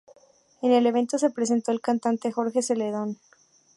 En 0.63 0.71
el 0.71 0.87
evento 0.87 1.19
se 1.19 1.29
presentó 1.29 1.71
el 1.71 1.79
cantante 1.79 2.31
Jorge 2.31 2.63
Celedón. 2.63 3.19